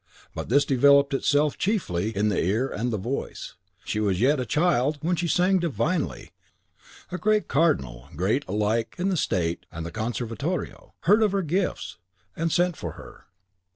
But 0.33 0.49
this 0.49 0.65
developed 0.65 1.13
itself 1.13 1.59
chiefly 1.59 2.09
in 2.17 2.29
the 2.29 2.43
ear 2.43 2.67
and 2.67 2.89
the 2.91 2.97
voice. 2.97 3.53
She 3.85 3.99
was 3.99 4.19
yet 4.19 4.39
a 4.39 4.47
child 4.47 4.97
when 5.03 5.15
she 5.15 5.27
sang 5.27 5.59
divinely. 5.59 6.31
A 7.11 7.19
great 7.19 7.47
Cardinal 7.47 8.09
great 8.15 8.43
alike 8.47 8.95
in 8.97 9.09
the 9.09 9.15
State 9.15 9.67
and 9.71 9.85
the 9.85 9.91
Conservatorio 9.91 10.95
heard 11.01 11.21
of 11.21 11.33
her 11.33 11.43
gifts, 11.43 11.99
and 12.35 12.51
sent 12.51 12.75
for 12.77 12.93
her. 12.93 13.27